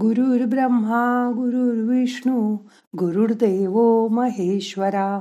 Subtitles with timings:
[0.00, 2.56] गुरुर्ब्रह्मा गुरुर्विष्णू
[2.98, 5.20] गुरुर्देव महेश्वरा.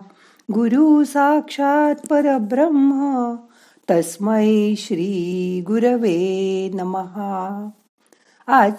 [0.53, 3.35] गुरु साक्षात परब्रह्म
[3.91, 7.69] तस्मै श्री गुरवे नमहा
[8.47, 8.73] आज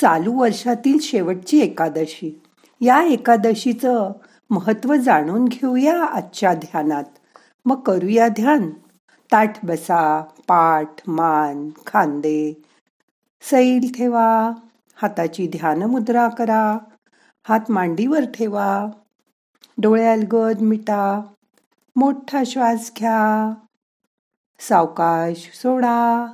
[0.00, 2.40] चालू वर्षातील शेवटची एकादशी.
[2.80, 4.12] या एकादशीचं
[4.50, 7.04] महत्त्व जाणून घेऊया आजच्या ध्यानात.
[7.64, 8.70] मग करूया ध्यान.
[9.32, 12.62] ताठ बसा पाठ मान खांदे.
[13.42, 14.52] सैल ठेवा.
[15.02, 16.78] हाताची ध्यान मुद्रा करा.
[17.48, 18.86] हात मांडीवर ठेवा.
[19.78, 21.22] डोळे गद मिटा.
[21.96, 23.54] मोठा श्वास घ्या.
[24.60, 26.26] सावकाश सोडा.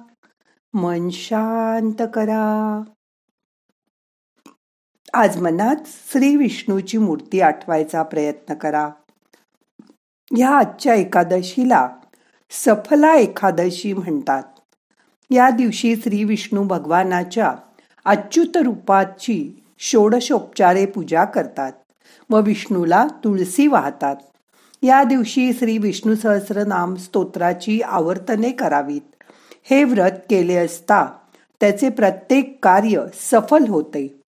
[0.75, 2.83] मन शांत करा.
[5.15, 8.91] आज मनात श्री विष्णूची मूर्ती आठवायचा प्रयत्न करा.
[10.39, 11.89] या आजच्या एकादशीला
[12.51, 14.43] सफला एकादशी म्हणतात.
[15.31, 17.55] या दिवशी श्री विष्णू भगवानाच्या
[18.05, 21.73] अच्युत रूपाची षोडशोपचारे पूजा करतात
[22.31, 24.17] व विष्णूला तुळसी वाहतात.
[24.83, 29.23] या दिवशी श्री विष्णू सहस्रनाम स्तोत्राची आवर्तने करावीत.
[29.71, 31.07] हे व्रत केले असता
[31.61, 34.21] त्याचे प्रत्येक कार्य सफल होते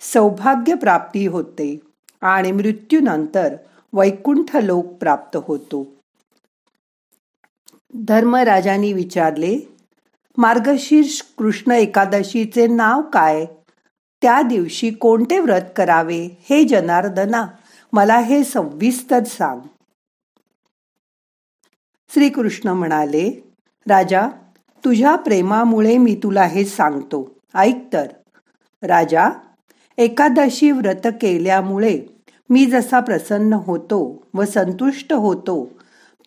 [0.00, 1.80] सौभाग्य प्राप्ती होते
[2.20, 3.56] आणि मृत्यूनंतर
[3.92, 5.86] वैकुंठ लोक प्राप्त होतो.
[7.94, 9.73] धर्मराजांनी विचारले
[10.36, 13.44] मार्गशीर्ष कृष्ण एकादशीचे नाव काय?
[14.22, 16.38] त्या दिवशी कोणते व्रत करावे?
[16.50, 17.46] हे जनार्दना
[17.92, 19.60] मला हे सविस्तर सांग.
[22.08, 23.52] श्रीकृष्ण म्हणाले
[23.88, 24.28] राजा
[24.84, 27.34] तुझ्या प्रेमामुळे मी तुला हे सांगतो.
[27.54, 28.06] ऐक तर.
[28.82, 29.28] राजा
[29.96, 32.00] एकादशी व्रत केल्यामुळे
[32.50, 35.72] मी जसा प्रसन्न होतो व संतुष्ट होतो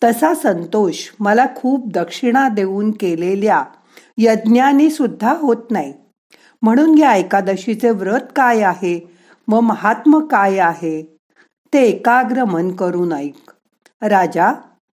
[0.04, 3.64] तसा संतोष मला खूप दक्षिणा देऊन केलेल्या
[4.18, 5.94] यज्ञाने सुद्धा होत नाही.
[6.62, 9.16] म्हणून या एकादशीचे व्रत काय आहे?
[9.48, 11.18] व महात्म काय आहे?
[11.74, 13.52] ते एकाग्र मन करून ऐक.
[14.02, 14.54] राजा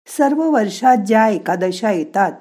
[0.06, 2.32] सर्व वर्षात ज्या एकादशा येतात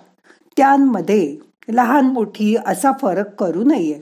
[0.57, 1.37] त्यांमध्ये
[1.69, 3.99] लहान मोठी असा फरक करू नये.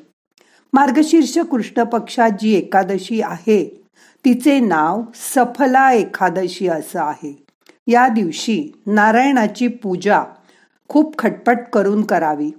[0.74, 3.84] मार्गशीर्ष कृष्ण पक्षात जी एकादशी आहे
[4.26, 7.46] तिचे नाव सफला एकादशी असं आहे.
[7.88, 10.24] या दिवशी नारायणाची पूजा
[10.90, 12.52] खूप खटपट करून करावी.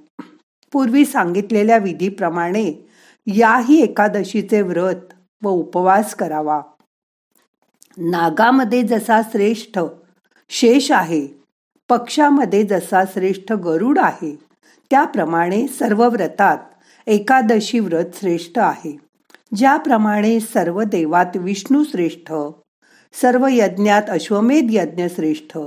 [0.72, 2.88] पूर्वी सांगितलेल्या विधीप्रमाणे
[3.26, 6.60] याही एकादशीचे व्रत व उपवास करावा.
[7.98, 9.78] नागामध्ये जसा श्रेष्ठ
[10.48, 11.26] शेष आहे
[11.88, 14.38] पक्षामध्ये जसा श्रेष्ठ गरुड आहे
[14.90, 16.58] त्याप्रमाणे सर्व व्रतात
[17.06, 18.98] एकादशी व्रत श्रेष्ठ आहे.
[19.54, 22.32] ज्याप्रमाणे सर्व देवात विष्णू श्रेष्ठ
[23.12, 25.58] सर्व यज्ञात अश्वमेध यज्ञ श्रेष्ठ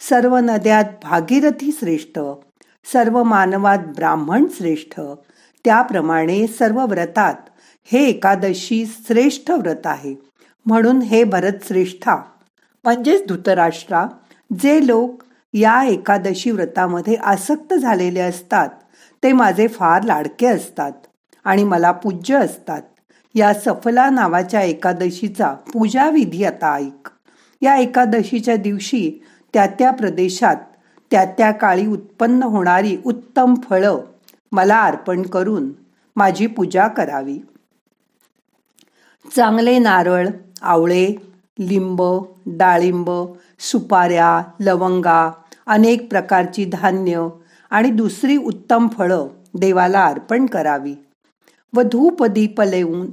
[0.00, 2.18] सर्व नद्यात भागीरथी श्रेष्ठ
[2.84, 5.00] सर्व मानवात ब्राह्मण श्रेष्ठ.
[5.64, 7.34] त्याप्रमाणे सर्व व्रतात
[7.92, 10.14] हे एकादशी श्रेष्ठ व्रत आहे.
[10.66, 12.16] म्हणून हे भरत श्रेष्ठा.
[12.84, 14.06] म्हणजेच धृतराष्ट्रा
[14.60, 15.22] जे लोक
[15.54, 18.68] या एकादशी व्रतामध्ये आसक्त झालेले असतात
[19.22, 20.92] ते माझे फार लाडके असतात
[21.44, 22.82] आणि मला पूज्य असतात.
[23.34, 27.10] या सफला नावाच्या एकादशीचा पूजाविधी आता ऐक.
[27.62, 30.56] या एकादशीच्या दिवशी त्या त्या प्रदेशात
[31.12, 33.98] त्या त्या काळी उत्पन्न होणारी उत्तम फळं
[34.52, 35.70] मला अर्पण करून
[36.16, 37.38] माझी पूजा करावी.
[39.36, 40.28] चांगले नारळ
[40.62, 41.06] आवळे
[41.58, 42.02] लिंब
[42.46, 43.10] डाळिंब
[43.60, 44.30] सुपाऱ्या
[44.60, 45.30] लवंगा
[45.66, 47.26] अनेक प्रकारची धान्य
[47.70, 50.94] आणि दुसरी उत्तम फळं देवाला अर्पण करावी
[51.74, 53.06] व धूप दीप लेवून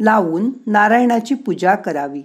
[0.00, 2.22] लावून नारायणाची पूजा करावी.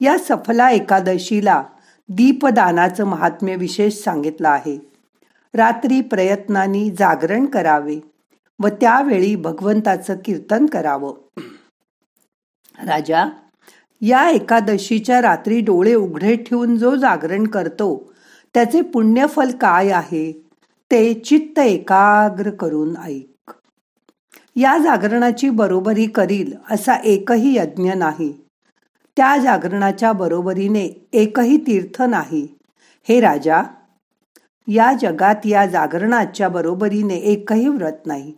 [0.00, 1.62] या सफला एकादशीला
[2.08, 4.92] दीपदानाचं महात्म्य विशेष सांगितलं आहे.
[5.54, 8.00] रात्री प्रयत्नांनी जागरण करावे
[8.60, 11.14] व त्यावेळी भगवंताचं कीर्तन करावं.
[12.86, 13.26] राजा
[14.00, 18.12] या एकादशीच्या रात्री डोळे उघडे ठेवून जो जागरण करतो
[18.54, 20.46] त्याचे पुण्यफल काय आहे?
[20.90, 23.50] ते चित्त एकाग्र करून ऐक.
[24.56, 28.41] या जागरणाची बरोबरी करील असा एकही यज्ञ नाही.
[29.16, 32.48] त्या जागरणाच्या बरोबरीने एकही तीर्थ नाही.
[33.08, 33.62] हे राजा
[34.68, 38.34] या जगात या जागरणाच्या बरोबरीने एकही व्रत नाही.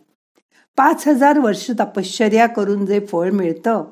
[0.77, 3.83] पाच हजार वर्ष तपश्चर्या करून जे फळ मिळतं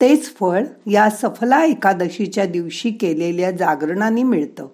[0.00, 4.68] तेच फळ या सफला एकादशीच्या दिवशी केलेल्या जागरणाने मिळतं.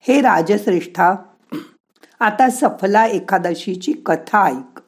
[0.00, 1.14] हे राजश्रेष्ठा
[2.20, 4.80] आता सफला एकादशीची कथा ऐक.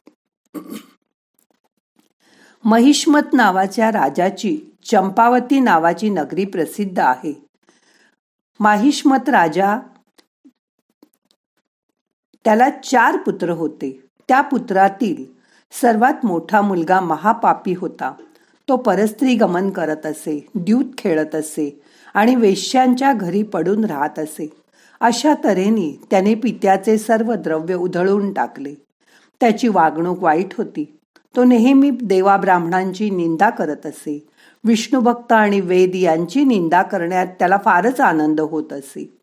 [2.63, 7.45] महिष्मत नावाच्या राजाची चंपावती नावाची नगरी प्रसिद्ध आहे.
[8.59, 9.79] माहिष्मत राजा
[12.45, 14.05] त्याला चार पुत्र होते.
[14.27, 15.25] त्या पुत्रातील
[15.71, 18.13] सर्वात मोठा मुलगा महापापी होता.
[18.69, 21.81] तो परस्त्री गमन करत असे द्यूत खेळत असे
[22.13, 24.49] आणि वेश्यांच्या घरी पडून राहत असे.
[25.01, 28.73] अशा तऱ्हेने त्याने पित्याचे सर्व द्रव्य उधळून टाकले.
[29.39, 30.99] त्याची वागणूक वाईट होती.
[31.35, 34.27] तो नेहमी देवा ब्राह्मणांची निंदा करत असे.
[34.65, 39.13] विष्णुभक्त आणि वेद यांची निंदा करण्यात त्याला फारच आनंद होत असे.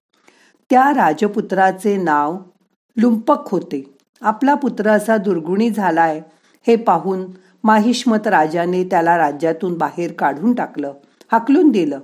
[0.70, 2.37] त्या राजपुत्राचे नाव
[2.96, 3.94] लुंपक होते.
[4.20, 6.20] आपला पुत्र असा दुर्गुणी झालाय
[6.66, 7.25] हे पाहून
[7.64, 10.92] माहिष्मत राजाने त्याला राज्यातून बाहेर काढून टाकलं
[11.32, 12.00] हाकलून दिलं.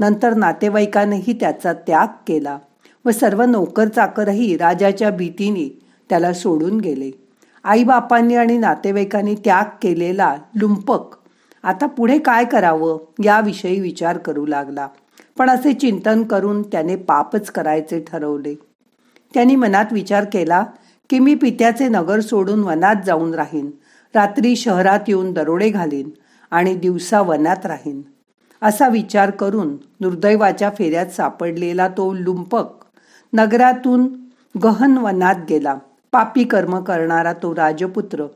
[0.00, 2.58] नंतर नातेवाईकानेही त्याचा त्याग केला
[3.04, 7.10] व सर्व नोकर चाकरही राजाच्या भीतीने त्याला सोडून गेले.
[7.64, 11.21] आईबापांनी आणि नातेवाईकांनी त्याग केलेला लुंपक
[11.62, 14.88] आता पुढे काय करावं याविषयी विचार करू लागला.
[15.38, 18.54] पण असे चिंतन करून त्याने पापच करायचे ठरवले.
[19.34, 20.64] त्यांनी मनात विचार केला
[21.10, 23.70] की मी पित्याचे नगर सोडून वनात जाऊन राहीन.
[24.14, 26.10] रात्री शहरात येऊन दरोडे घालीन
[26.50, 28.02] आणि दिवसा वनात राहीन.
[28.62, 32.66] असा विचार करून दुर्दैवाच्या फेऱ्यात सापडलेला तो लुंपक
[33.32, 34.08] नगरातून
[34.64, 35.74] गहन वनात गेला.
[36.12, 38.26] पापी कर्म करणारा तो राजपुत्र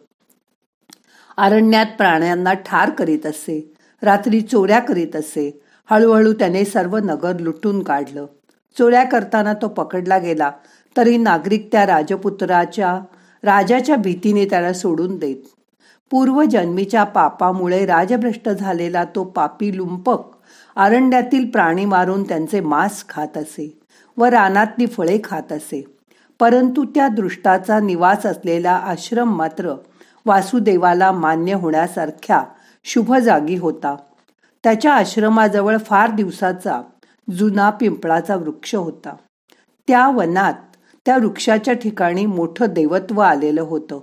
[1.36, 3.74] अरण्यात प्राण्यांना ठार करीत असे.
[4.02, 5.60] रात्री चोऱ्या करीत असे.
[5.90, 8.26] हळूहळू त्याने सर्व नगर लुटून काढलं.
[8.78, 10.50] चोऱ्या करताना तो पकडला गेला
[10.96, 13.00] तरी नागरिक त्या राजपुत्राच्या
[13.42, 15.36] राजाच्या भीतीने त्याला सोडून देत.
[16.10, 20.18] पूर्वजन्मीच्या पापामुळे राजभ्रष्ट झालेला तो पापी लुंपक
[20.76, 23.78] अरण्यातील प्राणी मारून त्यांचे मांस खात असे
[24.16, 25.84] व रानातली फळे खात असे.
[26.40, 29.74] परंतु त्या दृष्टाचा निवास असलेला आश्रम मात्र
[30.26, 32.44] वासुदेवाला मान्य होण्यासारख्या
[32.84, 33.96] शुभ जागी होता.
[34.64, 36.82] त्याच्या आश्रमाजवळ फार दिवसाचा
[37.30, 39.16] जुना पिंपळाचा वृक्ष होता.
[39.88, 40.54] त्या वनात
[41.06, 43.98] त्या वृक्षाच्या ठिकाणी मोठं देवत्व आलेलं होतं.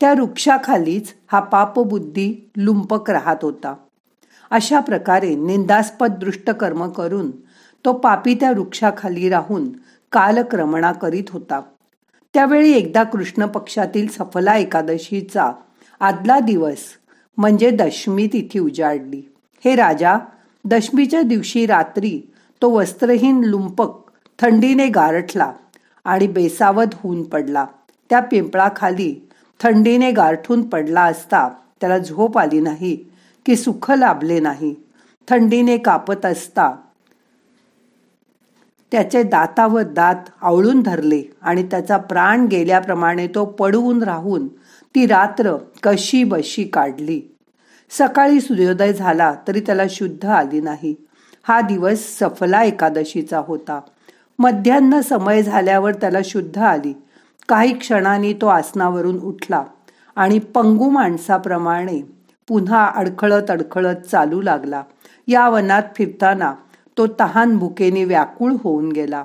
[0.00, 3.74] त्या वृक्षाखालीच हा पापबुद्धी लुंपक राहत होता.
[4.50, 7.30] अशा प्रकारे निंदास्पद दृष्ट कर्म करून
[7.84, 9.68] तो पापी त्या वृक्षाखाली राहून
[10.12, 11.60] कालक्रमणा करीत होता.
[12.36, 15.52] त्यावेळी एकदा कृष्ण पक्षातील सफला एकादशीचा
[16.00, 16.78] आदला दिवस
[17.36, 19.22] म्हणजे दशमी तिथी उजाडली.
[19.64, 20.16] हे राजा
[20.64, 22.20] दशमीच्या दिवशी रात्री
[22.62, 25.52] तो वस्त्रहीन लुंपक थंडीने गारठला
[26.04, 27.66] आणि बेसावध होऊन पडला.
[28.10, 29.28] त्या पिंपळाखाली
[29.60, 31.48] थंडीने गारठून पडला असता
[31.80, 32.96] त्याला झोप आली नाही
[33.46, 34.74] की सुख लाभले नाही.
[35.28, 36.76] थंडीने कापत असता
[38.92, 44.48] त्याचे दातावर दात आवळून धरले आणि त्याचा प्राण गेल्याप्रमाणे तो पडवून राहून
[44.94, 47.36] ती रात्र कशी बशी काढली.
[47.90, 50.94] सकाळी सूर्योदय झाला तरी त्याला शुद्ध आली नाही.
[51.42, 53.80] हा दिवस सफला एकादशीचा होता.
[54.38, 57.02] मध्यान्ह समय झाल्यावर त्याला शुद्ध आली.
[57.48, 59.64] काही क्षणांनी तो आसनावरून उठला
[60.16, 62.14] आणि पंगू माणसाप्रमाणे
[62.48, 64.82] पुन्हा अडखळत अडखळत चालू लागला.
[65.28, 66.54] या वनात फिरताना
[66.98, 69.24] तो तहान भुकेने व्याकुळ होऊन गेला.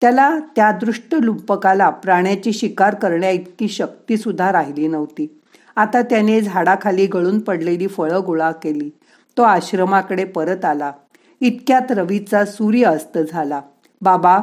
[0.00, 5.40] त्याला त्या दृष्ट लुंपकाला प्राण्याची शिकार करण्या इतकी शक्ती सुद्धा राहिली नव्हती.
[5.76, 8.90] आता त्याने झाडाखाली गळून पडलेली फळं गोळा केली.
[9.36, 10.92] तो आश्रमाकडे परत आला.
[11.40, 13.60] इतक्यात रवीचा सूर्य अस्त झाला.
[14.00, 14.38] बाबा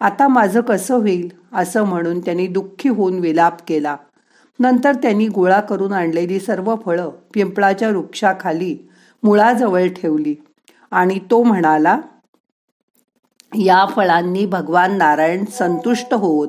[0.00, 1.28] आता माझं कसं होईल?
[1.52, 3.96] असं म्हणून त्यांनी दुःखी होऊन विलाप केला.
[4.60, 8.78] नंतर त्यांनी गोळा करून आणलेली सर्व फळं पिंपळाच्या वृक्षाखाली
[9.22, 10.34] मुळाजवळ ठेवली.
[10.94, 11.98] आणि तो म्हणाला
[13.54, 16.48] या फळांनी भगवान नारायण संतुष्ट होत.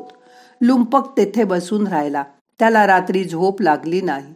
[0.61, 2.23] लुंपक तेथे बसून राहिला.
[2.59, 4.33] त्याला रात्री झोप लागली नाही.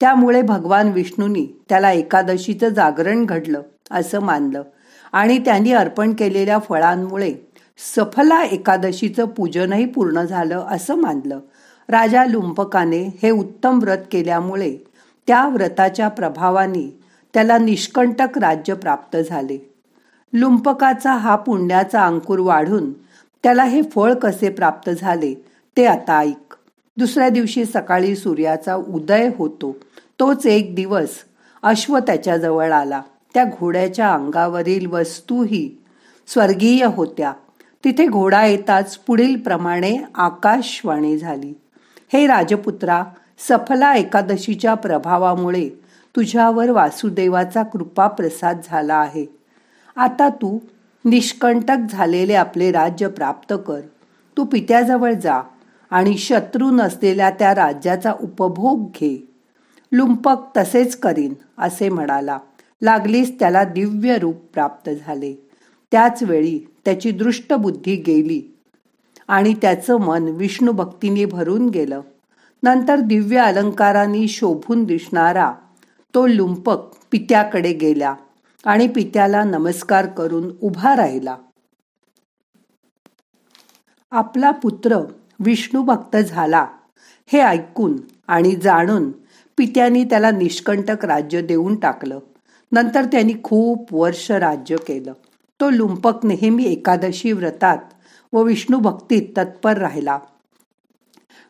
[0.00, 4.62] त्यामुळे भगवान विष्णूंनी त्याला एकादशीचं जागरण घडलं असं मानलं.
[5.12, 7.34] आणि त्यांनी अर्पण केलेल्या फळांमुळे
[7.96, 11.40] सफला एकादशीचं पूजनही पूर्ण झालं असं मानलं.
[11.88, 14.76] राजा लुंपकाने हे उत्तम व्रत केल्यामुळे
[15.26, 16.99] त्या व्रताच्या प्रभावाने
[17.34, 19.74] त्याला निष्कंटक राज्य प्राप्त झाले.
[20.32, 22.92] लुंपकाचा हा पुण्याचा अंकुर वाढून
[23.42, 25.46] त्याला हे फळ कसे प्राप्त झाले
[25.76, 26.56] ते आता ऐक.
[26.96, 29.76] दुसऱ्या दिवशी सकाळी सूर्याचा उदय होतो.
[30.20, 31.10] तोच एक दिवस
[31.62, 33.02] अश्व त्याच्याजवळ आला.
[33.34, 35.82] त्या घोड्याच्या अंगावरील वस्तूही
[36.26, 37.32] स्वर्गीय होत्या.
[37.84, 41.52] तिथे घोडा येताच पुढील प्रमाणे आकाशवाणी झाली.
[42.12, 43.04] हे राजपुत्रा
[43.38, 45.79] सफला एकादशीच्या प्रभावामुळे
[46.16, 49.26] तुझ्यावर वासुदेवाचा कृपा प्रसाद झाला आहे.
[49.96, 50.58] आता तू
[51.04, 53.80] निष्कंटक झालेले आपले राज्य प्राप्त कर.
[54.36, 55.40] तू पित्याजवळ जा
[55.90, 59.28] आणि शत्रू नसलेल्या त्या राज्याचा उपभोग घे.
[59.92, 62.38] लुंपक तसेच करीन असे म्हणाला.
[62.82, 65.48] लागलीच त्याला दिव्य रूप प्राप्त झाले.
[65.92, 68.56] त्याच वेळी त्याची दृष्ट बुद्धी गेली
[69.28, 72.00] आणि त्याचं मन विष्णू भक्तीने भरून गेलं.
[72.62, 75.52] नंतर दिव्य अलंकारांनी शोभून दिसणारा
[76.14, 76.78] तो लुंपक
[77.10, 78.14] पित्याकडे गेला
[78.66, 81.36] आणि पित्याला नमस्कार करून उभा राहिला.
[84.10, 84.98] आपला पुत्र
[85.40, 86.66] विष्णू भक्त झाला
[87.26, 87.96] हे ऐकून
[88.28, 89.10] आणि जाणून
[89.56, 92.18] पित्यानी त्याला निष्कंटक राज्य देऊन टाकलं.
[92.72, 95.12] नंतर त्यांनी खूप वर्ष राज्य केलं.
[95.60, 97.78] तो लुंपक नेहमी एकादशी व्रतात
[98.32, 100.18] व विष्णू भक्तीत तत्पर राहिला.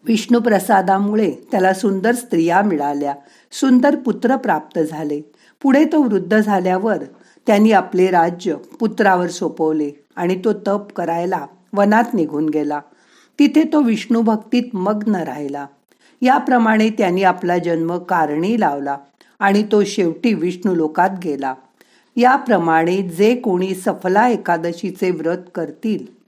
[0.04, 3.14] विष्णुप्रसादामुळे त्याला सुंदर स्त्रिया मिळाल्या.
[3.52, 5.20] सुंदर पुत्र प्राप्त झाले.
[5.62, 7.04] पुढे तो वृद्ध झाल्यावर
[7.46, 12.80] त्यांनी आपले राज्य पुत्रावर सोपवले आणि तो तप करायला वनात निघून गेला.
[13.38, 15.66] तिथे तो विष्णू भक्तीत मग्न राहिला.
[16.22, 18.96] याप्रमाणे त्यांनी आपला जन्म कारणी लावला
[19.38, 21.54] आणि तो शेवटी विष्णू लोकात गेला.
[22.16, 26.20] याप्रमाणे जे कोणी सफला एकादशीचे व्रत करतील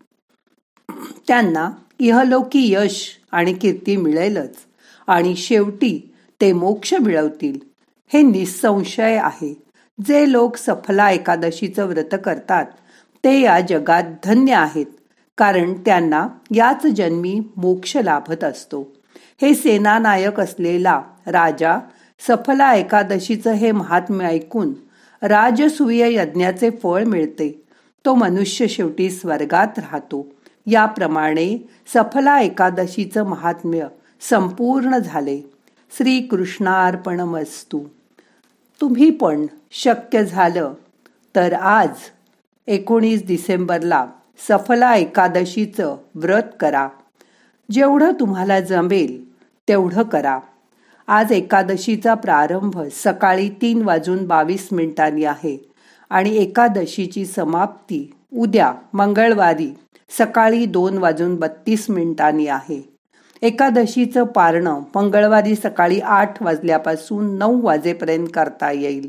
[1.29, 4.57] त्यांना इहलोकी यश आणि कीर्ती मिळेलच.
[5.07, 7.59] आणि शेवटी ते मोक्ष मिळवतील.
[8.13, 9.63] हे निसंशय आहे.
[10.07, 12.65] जे लोक सफला एकादशीचं व्रत करतात
[13.25, 14.87] ते या जगात धन्य आहेत
[15.39, 18.97] कारण त्यांना याच जन्मी मोक्ष लाभत असतो.
[19.43, 21.79] हे सेनानायक असलेला राजा
[22.29, 24.73] सफला एकादशीचं हे महात्म्य ऐकून
[25.23, 27.63] राजसूय यज्ञाचे फळ मिळते.
[28.05, 30.27] तो मनुष्य शेवटी स्वर्गात राहतो.
[30.67, 33.87] याप्रमाणे सफला एकादशीचं महात्म्य
[34.21, 35.41] संपूर्ण झाले.
[35.99, 37.81] श्रीकृष्णार्पणमस्तू.
[38.81, 40.75] तुम्ही पण शक्य झालं
[41.37, 41.89] तर आज
[42.67, 44.07] एकोणीस डिसेंबरला
[44.49, 46.89] सफला एकादशीचं व्रत करा.
[47.71, 49.33] जेवढं तुम्हाला जमेल
[49.69, 50.39] तेवढं करा.
[51.07, 55.71] आज एकादशीचा प्रारंभ सकाळी तीन वाजून बावीस मिनिटांनी आहे
[56.11, 59.75] आणि एकादशीची समाप्ती उद्या मंगळवारी
[60.19, 62.93] सकाळी दोन वाजून बत्तीस मिनिटांनी आहे.
[63.43, 69.09] एकादशीचं पारणं मंगळवारी सकाळी आठ वाजल्यापासून नऊ वाजेपर्यंत करता येईल.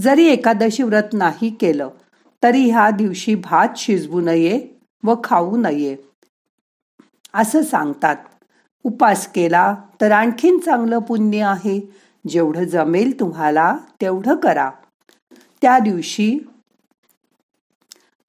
[0.00, 1.88] जरी एकादशी व्रत नाही केलं
[2.42, 4.60] तरी ह्या दिवशी भात शिजवू नये
[5.04, 5.96] व खाऊ नये
[7.34, 8.16] असं सांगतात.
[8.84, 11.80] उपास केला तर आणखीन चांगलं पुण्य आहे.
[12.28, 14.70] जेवढं जमेल तुम्हाला तेवढं करा.
[15.62, 16.38] त्या दिवशी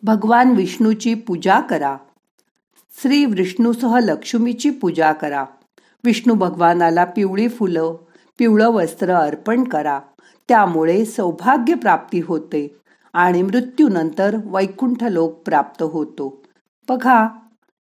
[0.03, 1.97] भगवान विष्णूची पूजा करा.
[3.01, 5.45] श्री विष्णूसह लक्ष्मीची पूजा करा.
[6.03, 7.95] विष्णू भगवानाला पिवळी फुलं
[8.37, 9.99] पिवळं वस्त्र अर्पण करा.
[10.47, 12.75] त्यामुळे सौभाग्य प्राप्ती होते
[13.13, 16.43] आणि मृत्यूनंतर वैकुंठ लोक प्राप्त होतो.
[16.89, 17.27] बघा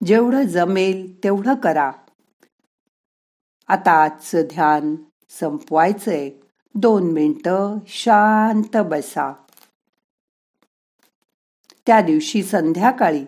[0.04, 1.92] जेवढं जमेल तेवढं करा.
[3.68, 4.96] आता आजचं ध्यान
[5.40, 6.30] संपवायचंय.
[6.74, 9.32] दोन मिनटं शांत बसा.
[11.86, 13.24] त्या दिवशी संध्याकाळी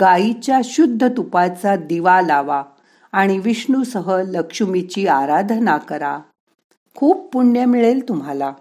[0.00, 2.62] गाईच्या शुद्ध तुपाचा दिवा लावा
[3.12, 6.18] आणि विष्णूसह लक्ष्मीची आराधना करा.
[6.94, 8.52] खूप पुण्य मिळेल तुम्हाला.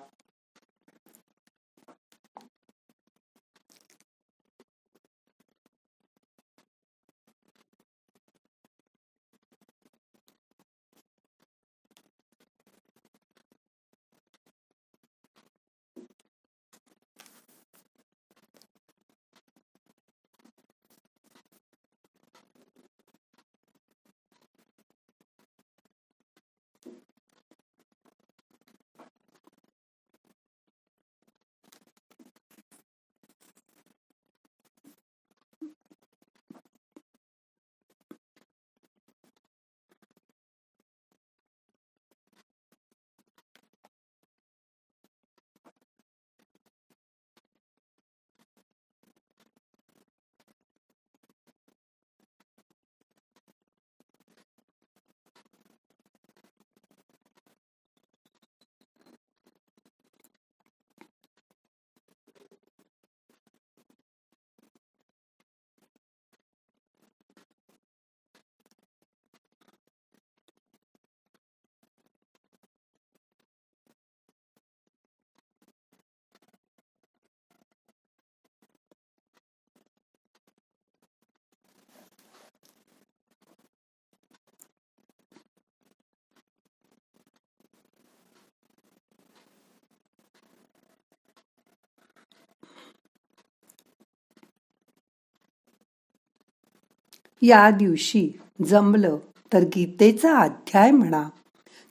[97.42, 98.30] या दिवशी
[98.66, 99.18] जमलं
[99.54, 101.30] तर गीतेचा अध्याय म्हणा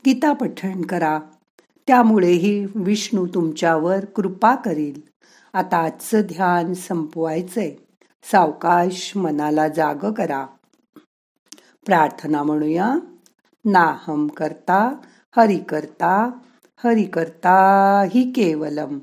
[0.07, 1.19] गीता पठण करा.
[1.87, 5.01] त्यामुळेही विष्णू तुमच्यावर कृपा करील.
[5.53, 7.75] आता आजचं ध्यान संपवायचंय.
[8.25, 10.47] सावकाश मनाला जाग करा.
[11.87, 12.95] प्रार्थना म्हणूया.
[13.65, 14.97] नाहम करता
[15.37, 16.31] हरि करता
[16.85, 17.59] हरि करता
[18.15, 18.99] हि केवलम.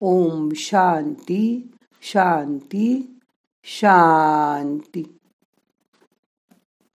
[0.00, 3.18] ओम शांती शांती
[3.64, 5.16] शांती.